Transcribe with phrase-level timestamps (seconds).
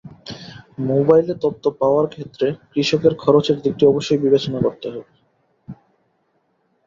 [0.85, 5.11] মোবাইলে তথ্য পাওয়ার ক্ষেত্রে কৃষকের খরচের দিকটি অবশ্যই বিবেচনা করতে হবে।